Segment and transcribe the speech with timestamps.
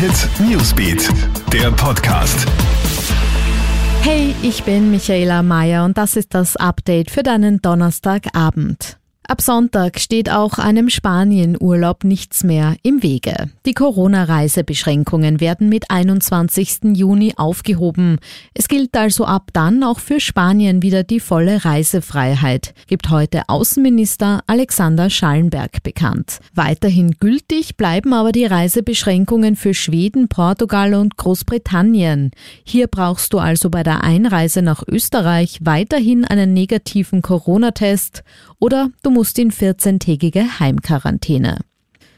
[0.00, 1.10] Hit Newsbeat,
[1.52, 2.48] der Podcast.
[4.00, 8.99] Hey, ich bin Michaela Mayer und das ist das Update für deinen Donnerstagabend.
[9.30, 13.48] Ab Sonntag steht auch einem Spanien-Urlaub nichts mehr im Wege.
[13.64, 16.96] Die Corona-Reisebeschränkungen werden mit 21.
[16.96, 18.18] Juni aufgehoben.
[18.54, 24.40] Es gilt also ab dann auch für Spanien wieder die volle Reisefreiheit, gibt heute Außenminister
[24.48, 26.40] Alexander Schallenberg bekannt.
[26.52, 32.32] Weiterhin gültig bleiben aber die Reisebeschränkungen für Schweden, Portugal und Großbritannien.
[32.64, 38.24] Hier brauchst du also bei der Einreise nach Österreich weiterhin einen negativen Corona-Test
[38.58, 41.58] oder du musst in 14-tägige Heimquarantäne.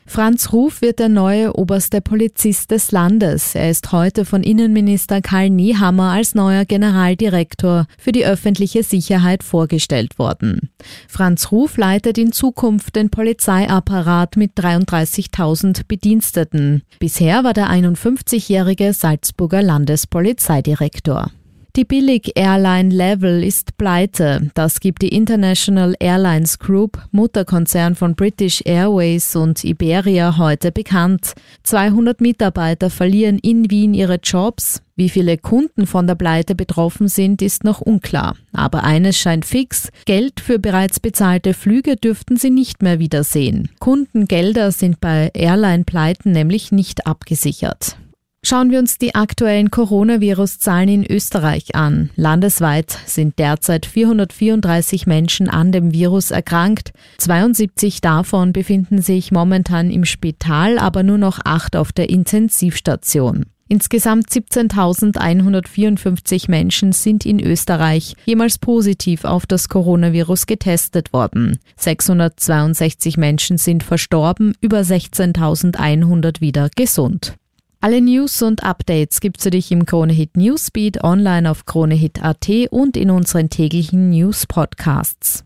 [0.07, 3.55] Franz Ruf wird der neue oberste Polizist des Landes.
[3.55, 10.19] Er ist heute von Innenminister Karl Niehammer als neuer Generaldirektor für die öffentliche Sicherheit vorgestellt
[10.19, 10.71] worden.
[11.09, 16.83] Franz Ruf leitet in Zukunft den Polizeiapparat mit 33.000 Bediensteten.
[16.99, 21.31] Bisher war der 51-jährige Salzburger Landespolizeidirektor.
[21.75, 24.51] Die Billig-Airline Level ist pleite.
[24.53, 31.33] Das gibt die International Airlines Group, Mutterkonzern von British Airways und Iberia, heute bekannt.
[31.63, 34.83] 200 Mitarbeiter verlieren in Wien ihre Jobs.
[34.97, 38.37] Wie viele Kunden von der Pleite betroffen sind, ist noch unklar.
[38.53, 39.89] Aber eines scheint fix.
[40.05, 43.71] Geld für bereits bezahlte Flüge dürften sie nicht mehr wiedersehen.
[43.79, 47.97] Kundengelder sind bei Airline-Pleiten nämlich nicht abgesichert.
[48.45, 52.11] Schauen wir uns die aktuellen Coronavirus-Zahlen in Österreich an.
[52.17, 56.93] Landesweit sind derzeit 434 Menschen an dem Virus erkrankt.
[57.19, 63.47] 72 davon befinden sich momentan im Spital, aber nur noch acht auf der Intensivstation.
[63.69, 71.61] Insgesamt 17.154 Menschen sind in Österreich jemals positiv auf das Coronavirus getestet worden.
[71.77, 77.37] 662 Menschen sind verstorben, über 16.100 wieder gesund.
[77.85, 83.11] Alle News und Updates gibt's für dich im Kronehit Newsbeat online auf kronehit.at und in
[83.11, 85.43] unseren täglichen News Podcasts.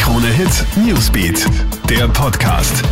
[0.00, 1.46] Kronehit Newsbeat,
[1.90, 2.82] der Podcast.